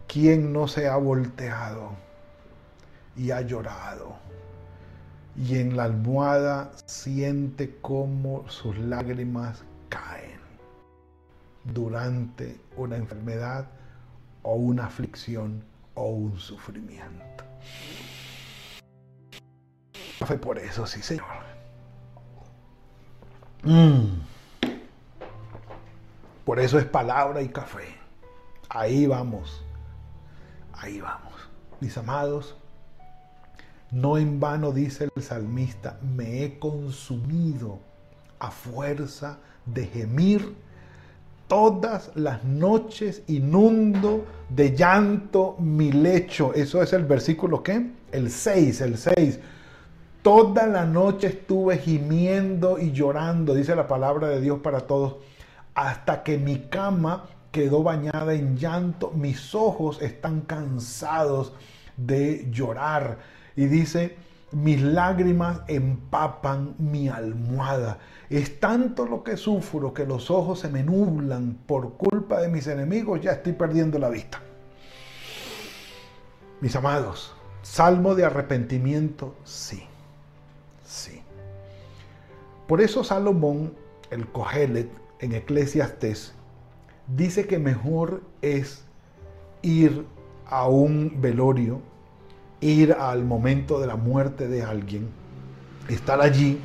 ¿Quién 0.08 0.54
no 0.54 0.68
se 0.68 0.88
ha 0.88 0.96
volteado 0.98 1.92
y 3.16 3.32
ha 3.32 3.42
llorado? 3.42 4.16
Y 5.36 5.58
en 5.58 5.76
la 5.76 5.86
almohada 5.86 6.72
siente 6.86 7.76
cómo 7.82 8.48
sus 8.50 8.78
lágrimas 8.78 9.64
caen 9.90 10.40
durante 11.64 12.60
una 12.78 12.98
enfermedad 12.98 13.66
o 14.44 14.54
una 14.56 14.86
aflicción 14.86 15.64
o 15.96 16.06
un 16.10 16.40
sufrimiento. 16.40 17.44
Fue 20.26 20.38
por 20.38 20.58
eso, 20.58 20.86
sí, 20.86 21.02
Señor. 21.02 21.26
Mm. 23.64 24.22
Por 26.46 26.60
eso 26.60 26.78
es 26.78 26.86
palabra 26.86 27.42
y 27.42 27.50
café. 27.50 27.96
Ahí 28.70 29.08
vamos. 29.08 29.64
Ahí 30.74 31.00
vamos. 31.00 31.34
Mis 31.80 31.98
amados, 31.98 32.56
no 33.92 34.18
en 34.18 34.40
vano 34.40 34.72
dice 34.72 35.10
el 35.16 35.22
salmista, 35.22 36.00
me 36.02 36.44
he 36.44 36.60
consumido 36.60 37.80
a 38.40 38.52
fuerza 38.52 39.38
de 39.66 39.86
gemir. 39.88 40.56
Todas 41.54 42.10
las 42.16 42.44
noches 42.44 43.22
inundo 43.28 44.26
de 44.50 44.76
llanto 44.76 45.56
mi 45.60 45.92
lecho. 45.92 46.52
Eso 46.52 46.82
es 46.82 46.94
el 46.94 47.06
versículo 47.06 47.62
¿qué? 47.62 47.92
El 48.12 48.32
6, 48.32 48.82
el 48.82 48.98
6. 48.98 49.40
Toda 50.24 50.66
la 50.66 50.84
noche 50.84 51.28
estuve 51.28 51.78
gimiendo 51.78 52.80
y 52.80 52.92
llorando, 52.92 53.54
dice 53.54 53.76
la 53.76 53.88
palabra 53.88 54.30
de 54.30 54.42
Dios 54.42 54.62
para 54.62 54.80
todos, 54.80 55.18
hasta 55.76 56.24
que 56.24 56.40
mi 56.40 56.58
cama 56.72 57.26
quedó 57.52 57.84
bañada 57.84 58.34
en 58.34 58.58
llanto, 58.58 59.12
mis 59.12 59.54
ojos 59.54 60.02
están 60.02 60.42
cansados 60.42 61.54
de 61.98 62.48
llorar. 62.50 63.20
Y 63.56 63.66
dice, 63.66 64.16
mis 64.54 64.82
lágrimas 64.82 65.62
empapan 65.68 66.76
mi 66.78 67.10
almohada. 67.10 68.00
Es 68.30 68.60
tanto 68.60 69.06
lo 69.06 69.24
que 69.24 69.38
sufro 69.38 69.94
que 69.94 70.06
los 70.06 70.32
ojos 70.32 70.60
se 70.60 70.70
me 70.70 70.84
nublan 70.84 71.58
por 71.66 71.94
culpa 71.94 72.40
de 72.40 72.48
mis 72.48 72.68
enemigos, 72.68 73.22
ya 73.22 73.32
estoy 73.32 73.54
perdiendo 73.54 74.00
la 74.00 74.10
vista. 74.10 74.42
Mis 76.62 76.76
amados, 76.76 77.36
salmo 77.62 78.16
de 78.16 78.26
arrepentimiento, 78.26 79.36
sí, 79.44 79.84
sí. 80.86 81.22
Por 82.68 82.82
eso 82.82 83.04
Salomón, 83.04 83.74
el 84.12 84.28
Cogelet, 84.28 84.90
en 85.20 85.34
Eclesiastes, 85.34 86.34
dice 87.08 87.48
que 87.48 87.60
mejor 87.60 88.24
es 88.42 88.84
ir 89.62 90.06
a 90.46 90.68
un 90.68 91.22
velorio, 91.22 91.82
ir 92.64 92.94
al 92.94 93.24
momento 93.24 93.80
de 93.80 93.88
la 93.88 93.96
muerte 93.96 94.48
de 94.48 94.64
alguien, 94.64 95.10
estar 95.90 96.22
allí, 96.22 96.60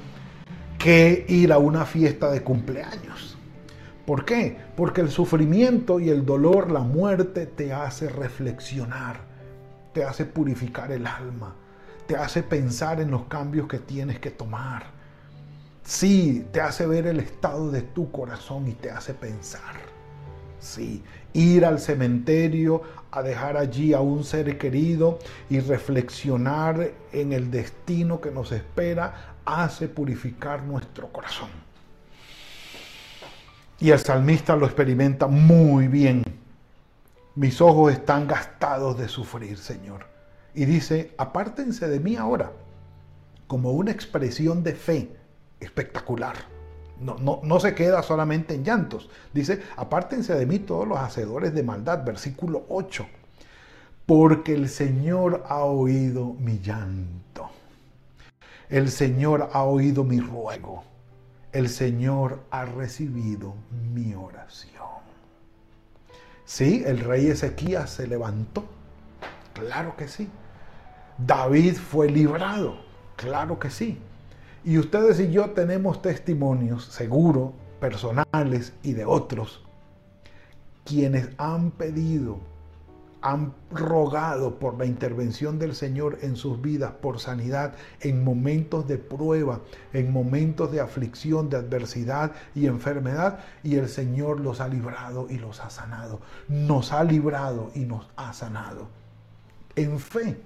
que 0.79 1.27
ir 1.29 1.53
a 1.53 1.59
una 1.59 1.85
fiesta 1.85 2.31
de 2.31 2.43
cumpleaños. 2.43 3.37
¿Por 4.07 4.25
qué? 4.25 4.57
Porque 4.77 5.01
el 5.03 5.11
sufrimiento 5.11 6.01
y 6.01 6.09
el 6.09 6.25
dolor, 6.25 6.71
la 6.71 6.81
muerte, 6.81 7.47
te 7.47 7.73
hace 7.73 8.09
reflexionar, 8.09 9.21
te 9.93 10.05
hace 10.05 10.25
purificar 10.25 10.93
el 10.93 11.07
alma, 11.07 11.55
te 12.07 12.17
hace 12.17 12.43
pensar 12.43 13.01
en 13.01 13.11
los 13.11 13.25
cambios 13.25 13.67
que 13.67 13.79
tienes 13.79 14.19
que 14.19 14.31
tomar. 14.31 14.87
Sí, 15.83 16.47
te 16.53 16.61
hace 16.61 16.87
ver 16.87 17.07
el 17.07 17.21
estado 17.21 17.71
de 17.71 17.83
tu 17.83 18.11
corazón 18.11 18.69
y 18.69 18.73
te 18.73 18.91
hace 18.91 19.15
pensar. 19.15 19.75
Sí, 20.61 21.03
ir 21.33 21.65
al 21.65 21.79
cementerio 21.79 22.83
a 23.11 23.23
dejar 23.23 23.57
allí 23.57 23.95
a 23.95 24.01
un 24.01 24.25
ser 24.25 24.59
querido 24.59 25.19
y 25.49 25.61
reflexionar 25.61 26.91
en 27.13 27.33
el 27.33 27.51
destino 27.51 28.21
que 28.21 28.31
nos 28.31 28.53
espera 28.53 29.35
hace 29.45 29.89
purificar 29.89 30.63
nuestro 30.63 31.09
corazón. 31.09 31.49
Y 33.81 33.91
el 33.91 33.99
salmista 33.99 34.57
lo 34.57 34.67
experimenta 34.67 35.27
muy 35.27 35.87
bien. 35.89 36.25
Mis 37.35 37.61
ojos 37.61 37.93
están 37.93 38.27
gastados 38.27 38.99
de 38.99 39.09
sufrir, 39.09 39.57
Señor. 39.57 40.07
Y 40.55 40.65
dice, 40.65 41.15
apártense 41.17 41.87
de 41.87 42.01
mí 42.01 42.17
ahora, 42.17 42.51
como 43.47 43.71
una 43.71 43.93
expresión 43.93 44.65
de 44.65 44.75
fe 44.75 45.17
espectacular. 45.61 46.58
No, 47.01 47.41
no, 47.43 47.61
se 47.61 47.75
queda 47.75 48.03
solamente 48.03 48.55
en 48.55 48.65
llantos. 48.65 49.09
Dice, 49.33 49.63
apártense 49.77 50.35
de 50.35 50.47
mí 50.47 50.59
todos 50.59 50.87
los 50.87 50.99
hacedores 50.99 51.55
de 51.55 51.63
maldad, 51.63 52.05
versículo 52.05 52.65
8. 52.69 53.07
Porque 54.07 54.55
el 54.55 54.69
Señor 54.69 55.45
ha 55.49 55.65
oído 55.65 56.35
mi 56.39 56.59
llanto. 56.59 57.51
El 58.69 58.91
Señor 58.91 59.51
ha 59.53 59.63
oído 59.63 60.03
mi 60.03 60.21
ruego. 60.21 60.85
El 61.53 61.69
Señor 61.69 62.41
ha 62.51 62.65
recibido 62.65 63.55
mi 63.93 64.15
oración. 64.15 64.87
Sí, 66.45 66.83
el 66.87 67.01
rey 67.01 67.29
Ezequías 67.29 67.91
se 67.91 68.07
levantó. 68.07 68.65
Claro 69.53 69.97
que 69.97 70.09
sí. 70.09 70.29
David 71.19 71.75
fue 71.75 72.09
librado. 72.09 72.79
Claro 73.17 73.59
que 73.59 73.71
sí. 73.71 73.99
Y 74.69 74.77
ustedes 74.77 75.19
y 75.19 75.31
yo 75.31 75.53
tenemos 75.53 76.03
testimonios, 76.03 76.85
seguro, 76.85 77.55
personales 77.81 78.75
y 78.83 78.93
de 78.93 79.07
otros, 79.07 79.65
quienes 80.85 81.31
han 81.39 81.71
pedido, 81.71 82.39
han 83.23 83.55
rogado 83.71 84.59
por 84.59 84.77
la 84.77 84.85
intervención 84.85 85.59
del 85.59 85.75
Señor 85.75 86.19
en 86.21 86.37
sus 86.37 86.61
vidas, 86.61 86.93
por 87.01 87.19
sanidad, 87.19 87.77
en 88.03 88.23
momentos 88.23 88.87
de 88.87 88.99
prueba, 88.99 89.63
en 89.95 90.13
momentos 90.13 90.71
de 90.71 90.83
aflicción, 90.83 91.49
de 91.49 91.57
adversidad 91.57 92.33
y 92.55 92.67
enfermedad, 92.67 93.39
y 93.63 93.77
el 93.77 93.89
Señor 93.89 94.39
los 94.39 94.61
ha 94.61 94.69
librado 94.69 95.29
y 95.31 95.39
los 95.39 95.61
ha 95.61 95.71
sanado. 95.71 96.21
Nos 96.47 96.93
ha 96.93 97.05
librado 97.05 97.71
y 97.75 97.87
nos 97.87 98.07
ha 98.17 98.35
sanado. 98.35 98.89
En 99.77 99.99
fe, 99.99 100.39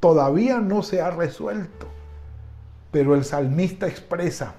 todavía 0.00 0.58
no 0.58 0.82
se 0.82 1.02
ha 1.02 1.10
resuelto 1.10 1.97
pero 2.90 3.14
el 3.14 3.24
salmista 3.24 3.86
expresa, 3.86 4.54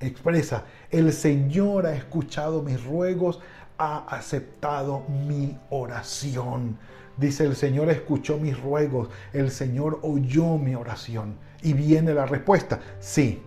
expresa, 0.00 0.64
el 0.90 1.12
Señor 1.12 1.86
ha 1.86 1.94
escuchado 1.94 2.62
mis 2.62 2.82
ruegos, 2.84 3.40
ha 3.78 4.06
aceptado 4.08 5.04
mi 5.26 5.58
oración. 5.70 6.78
Dice, 7.16 7.44
el 7.44 7.56
Señor 7.56 7.88
escuchó 7.90 8.38
mis 8.38 8.60
ruegos, 8.60 9.08
el 9.32 9.50
Señor 9.50 9.98
oyó 10.02 10.58
mi 10.58 10.74
oración. 10.74 11.36
Y 11.62 11.72
viene 11.72 12.14
la 12.14 12.26
respuesta, 12.26 12.80
sí. 13.00 13.42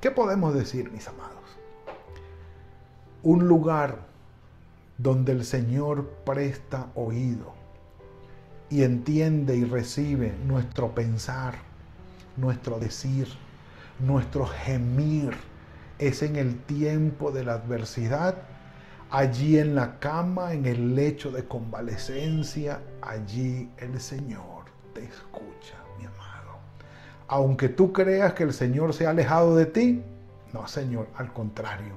¿Qué 0.00 0.10
podemos 0.10 0.54
decir, 0.54 0.90
mis 0.90 1.06
amados? 1.08 1.34
Un 3.22 3.46
lugar 3.46 4.06
donde 4.96 5.32
el 5.32 5.44
Señor 5.44 6.08
presta 6.24 6.88
oído 6.94 7.54
y 8.70 8.82
entiende 8.82 9.56
y 9.56 9.64
recibe 9.64 10.34
nuestro 10.44 10.94
pensar, 10.94 11.67
nuestro 12.38 12.78
decir, 12.78 13.28
nuestro 13.98 14.46
gemir 14.46 15.36
es 15.98 16.22
en 16.22 16.36
el 16.36 16.56
tiempo 16.60 17.32
de 17.32 17.44
la 17.44 17.54
adversidad, 17.54 18.36
allí 19.10 19.58
en 19.58 19.74
la 19.74 19.98
cama, 19.98 20.52
en 20.52 20.66
el 20.66 20.94
lecho 20.94 21.30
de 21.30 21.44
convalecencia, 21.44 22.80
allí 23.02 23.68
el 23.78 24.00
Señor 24.00 24.66
te 24.94 25.04
escucha, 25.04 25.74
mi 25.98 26.04
amado. 26.04 26.58
Aunque 27.26 27.68
tú 27.68 27.92
creas 27.92 28.34
que 28.34 28.44
el 28.44 28.52
Señor 28.52 28.94
se 28.94 29.06
ha 29.06 29.10
alejado 29.10 29.56
de 29.56 29.66
ti, 29.66 30.02
no, 30.52 30.66
Señor, 30.68 31.08
al 31.16 31.32
contrario, 31.32 31.94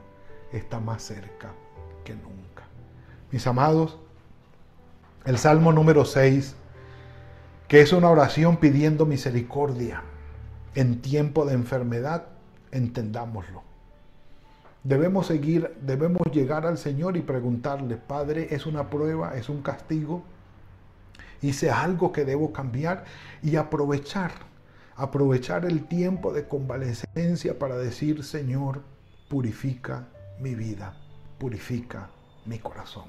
está 0.51 0.79
más 0.79 1.03
cerca 1.03 1.51
que 2.03 2.13
nunca. 2.13 2.63
Mis 3.31 3.45
amados, 3.45 3.97
el 5.25 5.37
Salmo 5.37 5.71
número 5.71 6.03
6, 6.03 6.55
que 7.67 7.81
es 7.81 7.93
una 7.93 8.09
oración 8.09 8.57
pidiendo 8.57 9.05
misericordia 9.05 10.01
en 10.75 11.01
tiempo 11.01 11.45
de 11.45 11.53
enfermedad, 11.53 12.27
entendámoslo. 12.71 13.63
Debemos 14.83 15.27
seguir, 15.27 15.75
debemos 15.81 16.23
llegar 16.31 16.65
al 16.65 16.77
Señor 16.77 17.15
y 17.15 17.21
preguntarle, 17.21 17.97
Padre, 17.97 18.47
¿es 18.51 18.65
una 18.65 18.89
prueba, 18.89 19.35
es 19.35 19.47
un 19.49 19.61
castigo? 19.61 20.23
¿Hice 21.41 21.69
algo 21.69 22.11
que 22.11 22.25
debo 22.25 22.51
cambiar? 22.51 23.05
Y 23.43 23.57
aprovechar, 23.57 24.31
aprovechar 24.95 25.65
el 25.65 25.85
tiempo 25.85 26.33
de 26.33 26.47
convalecencia 26.47 27.59
para 27.59 27.77
decir, 27.77 28.23
Señor, 28.23 28.81
purifica 29.29 30.07
mi 30.39 30.55
vida, 30.55 30.97
purifica 31.37 32.09
mi 32.45 32.57
corazón. 32.57 33.05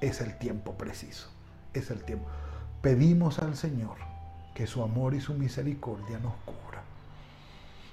Es 0.00 0.20
el 0.20 0.36
tiempo 0.38 0.74
preciso, 0.76 1.30
es 1.72 1.90
el 1.90 2.02
tiempo. 2.04 2.26
Pedimos 2.82 3.38
al 3.38 3.56
Señor 3.56 3.96
que 4.54 4.66
su 4.66 4.82
amor 4.82 5.14
y 5.14 5.20
su 5.20 5.34
misericordia 5.34 6.18
nos 6.18 6.34
cubra. 6.44 6.63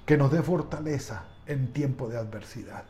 Que 0.06 0.16
nos 0.16 0.32
dé 0.32 0.42
fortaleza 0.42 1.24
en 1.46 1.72
tiempo 1.72 2.08
de 2.08 2.18
adversidad. 2.18 2.84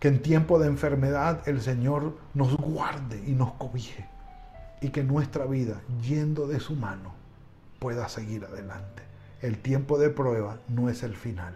Que 0.00 0.08
en 0.08 0.22
tiempo 0.22 0.58
de 0.58 0.66
enfermedad 0.66 1.48
el 1.48 1.60
Señor 1.60 2.18
nos 2.34 2.56
guarde 2.56 3.22
y 3.26 3.32
nos 3.32 3.52
cobije. 3.54 4.06
Y 4.80 4.90
que 4.90 5.04
nuestra 5.04 5.46
vida, 5.46 5.80
yendo 6.02 6.46
de 6.46 6.60
su 6.60 6.74
mano, 6.74 7.14
pueda 7.78 8.08
seguir 8.08 8.44
adelante. 8.44 9.02
El 9.40 9.58
tiempo 9.58 9.98
de 9.98 10.10
prueba 10.10 10.58
no 10.68 10.88
es 10.88 11.02
el 11.02 11.14
final. 11.14 11.54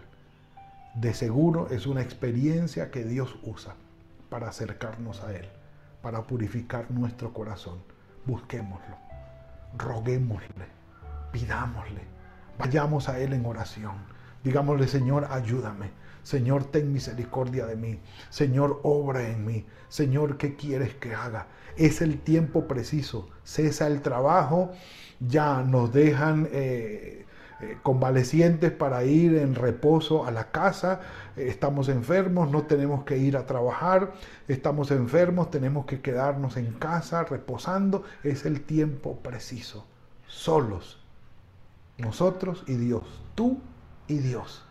De 0.95 1.13
seguro 1.13 1.67
es 1.69 1.87
una 1.87 2.01
experiencia 2.01 2.91
que 2.91 3.03
Dios 3.03 3.37
usa 3.43 3.75
para 4.29 4.49
acercarnos 4.49 5.21
a 5.23 5.33
Él, 5.35 5.47
para 6.01 6.23
purificar 6.23 6.91
nuestro 6.91 7.33
corazón. 7.33 7.79
Busquémoslo, 8.25 8.97
roguémosle, 9.77 10.67
pidámosle, 11.31 12.01
vayamos 12.59 13.09
a 13.09 13.19
Él 13.19 13.33
en 13.33 13.45
oración. 13.45 13.95
Digámosle, 14.43 14.87
Señor, 14.87 15.27
ayúdame. 15.29 15.91
Señor, 16.23 16.65
ten 16.65 16.91
misericordia 16.91 17.65
de 17.65 17.75
mí. 17.75 17.99
Señor, 18.29 18.79
obra 18.83 19.27
en 19.27 19.45
mí. 19.45 19.65
Señor, 19.89 20.37
¿qué 20.37 20.55
quieres 20.55 20.93
que 20.95 21.15
haga? 21.15 21.47
Es 21.77 22.01
el 22.01 22.19
tiempo 22.19 22.67
preciso. 22.67 23.29
Cesa 23.43 23.87
el 23.87 24.01
trabajo. 24.01 24.71
Ya 25.19 25.63
nos 25.63 25.91
dejan 25.91 26.47
eh, 26.51 27.25
eh, 27.61 27.77
convalecientes 27.83 28.71
para 28.71 29.03
ir 29.03 29.35
en 29.35 29.55
reposo 29.55 30.25
a 30.25 30.31
la 30.31 30.51
casa. 30.51 31.01
estamos 31.35 31.89
enfermos, 31.89 32.51
no 32.51 32.63
tenemos 32.63 33.03
que 33.03 33.17
ir 33.17 33.37
a 33.37 33.45
trabajar. 33.45 34.13
Estamos 34.47 34.91
enfermos, 34.91 35.49
tenemos 35.51 35.85
que 35.85 36.01
quedarnos 36.01 36.57
en 36.57 36.73
casa 36.73 37.23
reposando. 37.23 38.03
Es 38.23 38.45
el 38.45 38.61
tiempo 38.61 39.17
preciso. 39.17 39.85
Solos. 40.27 40.99
Nosotros 41.97 42.63
y 42.67 42.75
Dios. 42.75 43.03
Tú 43.35 43.59
y 44.11 44.19
Dios 44.19 44.61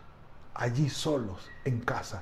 allí 0.53 0.87
solos 0.89 1.49
en 1.65 1.79
casa, 1.79 2.21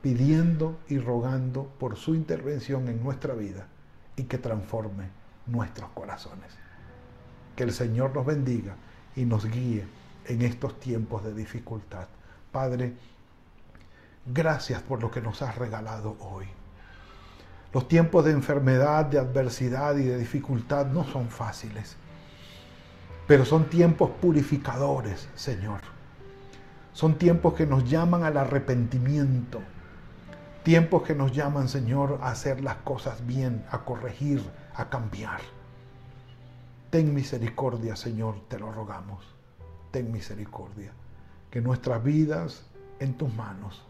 pidiendo 0.00 0.78
y 0.88 0.98
rogando 0.98 1.66
por 1.78 1.96
su 1.96 2.14
intervención 2.14 2.88
en 2.88 3.04
nuestra 3.04 3.34
vida 3.34 3.66
y 4.16 4.22
que 4.24 4.38
transforme 4.38 5.10
nuestros 5.46 5.90
corazones. 5.90 6.56
Que 7.54 7.64
el 7.64 7.72
Señor 7.72 8.14
nos 8.14 8.24
bendiga 8.24 8.76
y 9.14 9.26
nos 9.26 9.44
guíe 9.44 9.84
en 10.24 10.40
estos 10.40 10.80
tiempos 10.80 11.22
de 11.22 11.34
dificultad. 11.34 12.08
Padre, 12.50 12.94
gracias 14.24 14.80
por 14.80 15.02
lo 15.02 15.10
que 15.10 15.20
nos 15.20 15.42
has 15.42 15.56
regalado 15.56 16.16
hoy. 16.20 16.46
Los 17.74 17.88
tiempos 17.88 18.24
de 18.24 18.30
enfermedad, 18.30 19.04
de 19.04 19.18
adversidad 19.18 19.96
y 19.98 20.04
de 20.04 20.16
dificultad 20.16 20.86
no 20.86 21.04
son 21.04 21.28
fáciles, 21.28 21.96
pero 23.26 23.44
son 23.44 23.68
tiempos 23.68 24.10
purificadores, 24.18 25.28
Señor 25.34 25.95
son 26.96 27.18
tiempos 27.18 27.52
que 27.52 27.66
nos 27.66 27.84
llaman 27.84 28.24
al 28.24 28.38
arrepentimiento. 28.38 29.60
Tiempos 30.62 31.02
que 31.02 31.14
nos 31.14 31.30
llaman, 31.30 31.68
Señor, 31.68 32.20
a 32.22 32.30
hacer 32.30 32.64
las 32.64 32.76
cosas 32.76 33.26
bien, 33.26 33.66
a 33.70 33.84
corregir, 33.84 34.42
a 34.74 34.88
cambiar. 34.88 35.42
Ten 36.88 37.12
misericordia, 37.12 37.96
Señor, 37.96 38.40
te 38.48 38.58
lo 38.58 38.72
rogamos. 38.72 39.26
Ten 39.90 40.10
misericordia. 40.10 40.94
Que 41.50 41.60
nuestras 41.60 42.02
vidas 42.02 42.64
en 42.98 43.12
tus 43.18 43.30
manos 43.34 43.84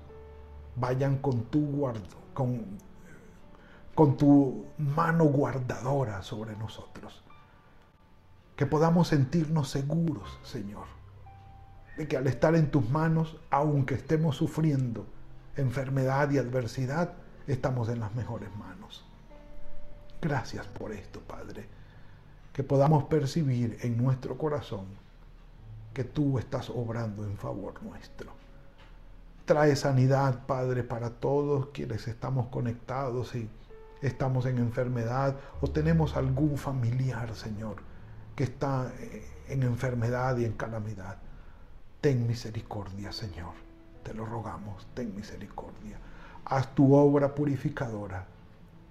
vayan 0.74 1.18
con 1.18 1.44
tu 1.44 1.88
con 3.94 4.16
tu 4.16 4.66
mano 4.78 5.26
guardadora 5.26 6.22
sobre 6.22 6.56
nosotros. 6.56 7.22
Que 8.56 8.66
podamos 8.66 9.06
sentirnos 9.06 9.68
seguros, 9.68 10.40
Señor 10.42 10.95
de 11.96 12.06
que 12.06 12.16
al 12.16 12.26
estar 12.26 12.54
en 12.54 12.70
tus 12.70 12.88
manos, 12.90 13.36
aunque 13.50 13.94
estemos 13.94 14.36
sufriendo 14.36 15.06
enfermedad 15.56 16.30
y 16.30 16.38
adversidad, 16.38 17.14
estamos 17.46 17.88
en 17.88 18.00
las 18.00 18.14
mejores 18.14 18.54
manos. 18.56 19.04
Gracias 20.20 20.66
por 20.66 20.92
esto, 20.92 21.20
Padre. 21.20 21.66
Que 22.52 22.62
podamos 22.62 23.04
percibir 23.04 23.78
en 23.82 23.96
nuestro 23.96 24.36
corazón 24.36 24.86
que 25.92 26.04
tú 26.04 26.38
estás 26.38 26.68
obrando 26.70 27.24
en 27.24 27.36
favor 27.36 27.82
nuestro. 27.82 28.30
Trae 29.44 29.76
sanidad, 29.76 30.46
Padre, 30.46 30.82
para 30.82 31.10
todos 31.10 31.68
quienes 31.72 32.08
estamos 32.08 32.48
conectados 32.48 33.34
y 33.34 33.48
estamos 34.02 34.46
en 34.46 34.58
enfermedad 34.58 35.36
o 35.60 35.68
tenemos 35.68 36.16
algún 36.16 36.58
familiar, 36.58 37.34
Señor, 37.34 37.76
que 38.34 38.44
está 38.44 38.92
eh, 38.98 39.24
en 39.48 39.62
enfermedad 39.62 40.36
y 40.36 40.44
en 40.44 40.52
calamidad. 40.52 41.18
Ten 42.06 42.24
misericordia, 42.24 43.10
Señor. 43.10 43.54
Te 44.04 44.14
lo 44.14 44.24
rogamos, 44.24 44.86
ten 44.94 45.12
misericordia. 45.16 45.98
Haz 46.44 46.72
tu 46.72 46.94
obra 46.94 47.34
purificadora. 47.34 48.28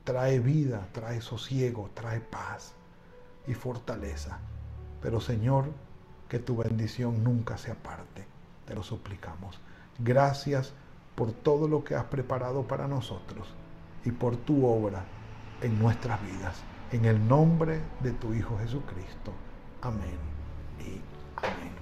Trae 0.03 0.41
vida, 0.41 0.89
trae 0.91 1.21
sosiego, 1.21 1.89
trae 1.93 2.19
paz 2.19 2.73
y 3.47 3.53
fortaleza. 3.53 4.39
Pero 5.01 5.21
Señor, 5.21 5.71
que 6.27 6.39
tu 6.39 6.57
bendición 6.57 7.23
nunca 7.23 7.57
se 7.57 7.71
aparte. 7.71 8.25
Te 8.65 8.75
lo 8.75 8.83
suplicamos. 8.83 9.61
Gracias 9.97 10.73
por 11.15 11.31
todo 11.31 11.69
lo 11.69 11.85
que 11.85 11.95
has 11.95 12.03
preparado 12.03 12.67
para 12.67 12.85
nosotros 12.85 13.47
y 14.03 14.11
por 14.11 14.35
tu 14.35 14.65
obra 14.65 15.05
en 15.61 15.79
nuestras 15.79 16.21
vidas. 16.21 16.63
En 16.91 17.05
el 17.05 17.25
nombre 17.25 17.79
de 18.01 18.11
tu 18.11 18.33
Hijo 18.33 18.57
Jesucristo. 18.57 19.31
Amén 19.81 20.19
y 20.81 20.99
amén. 21.37 21.74